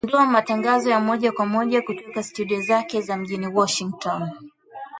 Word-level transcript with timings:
ilizindua 0.03 0.25
matangazo 0.31 0.89
ya 0.89 0.99
moja 0.99 1.31
kwa 1.31 1.45
moja 1.45 1.81
kutoka 1.81 2.23
studio 2.23 2.61
zake 2.61 3.03
mjini 3.15 3.47
Washington 3.47 4.29